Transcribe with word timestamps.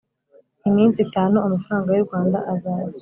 iminsi 0.69 0.97
itanu 1.07 1.35
amafaranga 1.47 1.89
y 1.93 1.99
u 2.01 2.05
Rwanda 2.07 2.37
azaza 2.53 2.97